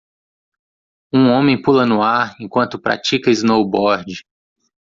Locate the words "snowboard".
3.29-4.25